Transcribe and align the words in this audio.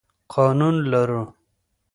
قانون 0.33 0.75
لرو. 0.91 1.23